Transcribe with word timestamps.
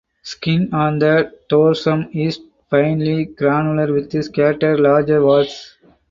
Skin 0.23 0.73
on 0.73 0.97
the 0.97 1.31
dorsum 1.47 2.09
is 2.11 2.39
finely 2.71 3.25
granular 3.25 3.93
with 3.93 4.11
scattered 4.23 4.79
larger 4.79 5.23
warts. 5.23 5.77